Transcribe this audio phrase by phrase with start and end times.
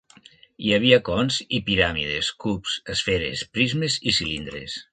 [0.67, 4.79] Hi havia cons i piràmides, cubs, esferes, prismes i cilindres.